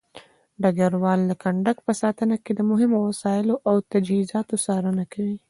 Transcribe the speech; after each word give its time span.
ډګروال 0.61 1.19
د 1.27 1.31
کندک 1.43 1.77
په 1.87 1.93
ساتنه 2.01 2.35
کې 2.43 2.51
د 2.55 2.61
مهمو 2.69 2.97
وسایلو 3.09 3.55
او 3.69 3.75
تجهيزاتو 3.93 4.55
څارنه 4.65 5.03
کوي. 5.13 5.35